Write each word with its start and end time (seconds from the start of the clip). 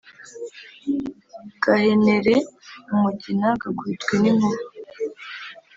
gahenere 1.63 2.35
umugina; 2.93 3.47
gakubitwe 3.61 4.13
n'inkuba; 4.21 4.63